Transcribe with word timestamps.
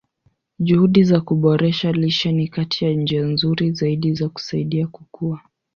Juhudi 0.59 1.03
za 1.03 1.21
kuboresha 1.21 1.91
lishe 1.91 2.31
ni 2.31 2.47
kati 2.47 2.85
ya 2.85 2.91
njia 2.93 3.21
nzuri 3.21 3.71
zaidi 3.71 4.13
za 4.13 4.29
kusaidia 4.29 4.87
kukua. 4.87 5.41